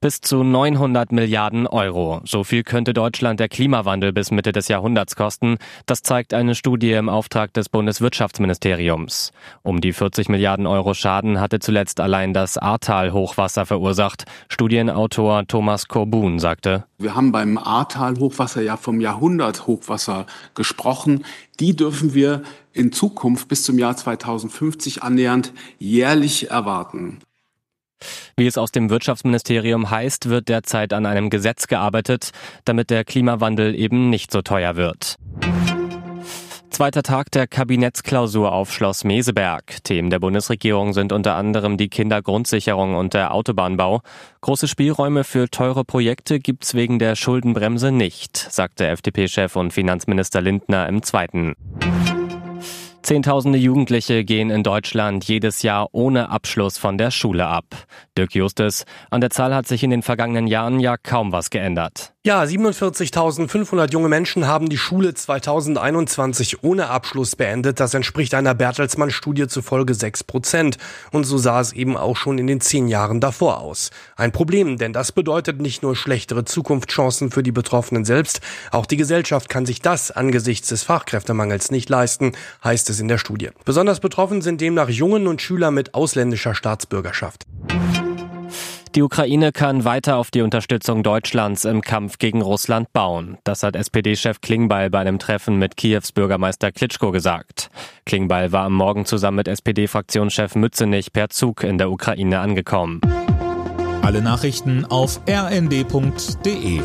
Bis 0.00 0.20
zu 0.20 0.44
900 0.44 1.12
Milliarden 1.12 1.66
Euro. 1.66 2.20
So 2.24 2.44
viel 2.44 2.62
könnte 2.62 2.92
Deutschland 2.92 3.40
der 3.40 3.48
Klimawandel 3.48 4.12
bis 4.12 4.30
Mitte 4.30 4.52
des 4.52 4.68
Jahrhunderts 4.68 5.16
kosten. 5.16 5.56
Das 5.86 6.02
zeigt 6.02 6.34
eine 6.34 6.54
Studie 6.54 6.92
im 6.92 7.08
Auftrag 7.08 7.54
des 7.54 7.70
Bundeswirtschaftsministeriums. 7.70 9.32
Um 9.62 9.80
die 9.80 9.94
40 9.94 10.28
Milliarden 10.28 10.66
Euro 10.66 10.92
Schaden 10.92 11.40
hatte 11.40 11.58
zuletzt 11.58 12.00
allein 12.00 12.34
das 12.34 12.58
Ahrtal-Hochwasser 12.58 13.64
verursacht. 13.64 14.24
Studienautor 14.50 15.46
Thomas 15.46 15.88
Korbun 15.88 16.38
sagte, 16.38 16.84
wir 16.98 17.14
haben 17.14 17.32
beim 17.32 17.56
Ahrtal-Hochwasser 17.56 18.60
ja 18.60 18.76
vom 18.76 19.00
Jahrhundert-Hochwasser 19.00 20.26
gesprochen. 20.54 21.24
Die 21.60 21.74
dürfen 21.74 22.12
wir 22.12 22.42
in 22.74 22.92
Zukunft 22.92 23.48
bis 23.48 23.62
zum 23.62 23.78
Jahr 23.78 23.96
2050 23.96 25.02
annähernd 25.02 25.54
jährlich 25.78 26.50
erwarten. 26.50 27.20
Wie 28.36 28.46
es 28.46 28.58
aus 28.58 28.72
dem 28.72 28.90
Wirtschaftsministerium 28.90 29.90
heißt, 29.90 30.28
wird 30.28 30.48
derzeit 30.48 30.92
an 30.92 31.06
einem 31.06 31.30
Gesetz 31.30 31.66
gearbeitet, 31.66 32.30
damit 32.64 32.90
der 32.90 33.04
Klimawandel 33.04 33.74
eben 33.74 34.10
nicht 34.10 34.32
so 34.32 34.42
teuer 34.42 34.76
wird. 34.76 35.16
Zweiter 36.74 37.04
Tag 37.04 37.30
der 37.30 37.46
Kabinettsklausur 37.46 38.50
auf 38.50 38.72
Schloss 38.72 39.04
Meseberg. 39.04 39.84
Themen 39.84 40.10
der 40.10 40.18
Bundesregierung 40.18 40.92
sind 40.92 41.12
unter 41.12 41.36
anderem 41.36 41.76
die 41.76 41.88
Kindergrundsicherung 41.88 42.96
und 42.96 43.14
der 43.14 43.32
Autobahnbau. 43.32 44.00
Große 44.40 44.66
Spielräume 44.66 45.22
für 45.22 45.48
teure 45.48 45.84
Projekte 45.84 46.40
gibt's 46.40 46.74
wegen 46.74 46.98
der 46.98 47.14
Schuldenbremse 47.14 47.92
nicht, 47.92 48.36
sagte 48.36 48.88
FDP-Chef 48.88 49.54
und 49.54 49.72
Finanzminister 49.72 50.40
Lindner 50.40 50.88
im 50.88 51.04
zweiten. 51.04 51.54
Zehntausende 53.04 53.58
Jugendliche 53.58 54.24
gehen 54.24 54.48
in 54.48 54.62
Deutschland 54.62 55.24
jedes 55.24 55.60
Jahr 55.60 55.90
ohne 55.92 56.30
Abschluss 56.30 56.78
von 56.78 56.96
der 56.96 57.10
Schule 57.10 57.46
ab. 57.46 57.66
Dirk 58.16 58.34
Justus, 58.34 58.86
an 59.10 59.20
der 59.20 59.28
Zahl 59.28 59.54
hat 59.54 59.68
sich 59.68 59.82
in 59.82 59.90
den 59.90 60.00
vergangenen 60.00 60.46
Jahren 60.46 60.80
ja 60.80 60.96
kaum 60.96 61.30
was 61.30 61.50
geändert. 61.50 62.14
Ja, 62.26 62.42
47.500 62.42 63.92
junge 63.92 64.08
Menschen 64.08 64.46
haben 64.46 64.70
die 64.70 64.78
Schule 64.78 65.12
2021 65.12 66.62
ohne 66.64 66.88
Abschluss 66.88 67.36
beendet. 67.36 67.80
Das 67.80 67.92
entspricht 67.92 68.32
einer 68.32 68.54
Bertelsmann-Studie 68.54 69.46
zufolge 69.46 69.92
6 69.92 70.24
Prozent. 70.24 70.78
Und 71.12 71.24
so 71.24 71.36
sah 71.36 71.60
es 71.60 71.74
eben 71.74 71.98
auch 71.98 72.16
schon 72.16 72.38
in 72.38 72.46
den 72.46 72.62
zehn 72.62 72.88
Jahren 72.88 73.20
davor 73.20 73.60
aus. 73.60 73.90
Ein 74.16 74.32
Problem, 74.32 74.78
denn 74.78 74.94
das 74.94 75.12
bedeutet 75.12 75.60
nicht 75.60 75.82
nur 75.82 75.96
schlechtere 75.96 76.46
Zukunftschancen 76.46 77.30
für 77.30 77.42
die 77.42 77.52
Betroffenen 77.52 78.06
selbst. 78.06 78.40
Auch 78.70 78.86
die 78.86 78.96
Gesellschaft 78.96 79.50
kann 79.50 79.66
sich 79.66 79.82
das 79.82 80.10
angesichts 80.10 80.68
des 80.68 80.82
Fachkräftemangels 80.82 81.70
nicht 81.70 81.90
leisten, 81.90 82.32
heißt 82.64 82.88
es 82.94 83.00
in 83.00 83.08
der 83.08 83.18
Studie. 83.18 83.50
Besonders 83.64 84.00
betroffen 84.00 84.40
sind 84.40 84.60
demnach 84.60 84.88
Jungen 84.88 85.26
und 85.26 85.42
Schüler 85.42 85.70
mit 85.70 85.94
ausländischer 85.94 86.54
Staatsbürgerschaft. 86.54 87.44
Die 88.94 89.02
Ukraine 89.02 89.50
kann 89.50 89.84
weiter 89.84 90.16
auf 90.18 90.30
die 90.30 90.42
Unterstützung 90.42 91.02
Deutschlands 91.02 91.64
im 91.64 91.80
Kampf 91.80 92.18
gegen 92.18 92.42
Russland 92.42 92.92
bauen. 92.92 93.38
Das 93.42 93.64
hat 93.64 93.74
SPD-Chef 93.74 94.40
Klingbeil 94.40 94.88
bei 94.88 95.00
einem 95.00 95.18
Treffen 95.18 95.58
mit 95.58 95.76
Kiews 95.76 96.12
Bürgermeister 96.12 96.70
Klitschko 96.70 97.10
gesagt. 97.10 97.70
Klingbeil 98.06 98.52
war 98.52 98.66
am 98.66 98.74
Morgen 98.74 99.04
zusammen 99.04 99.38
mit 99.38 99.48
SPD-Fraktionschef 99.48 100.54
Mützenich 100.54 101.12
per 101.12 101.28
Zug 101.28 101.64
in 101.64 101.76
der 101.78 101.90
Ukraine 101.90 102.38
angekommen. 102.38 103.00
Alle 104.02 104.22
Nachrichten 104.22 104.84
auf 104.84 105.20
rnd.de 105.28 106.80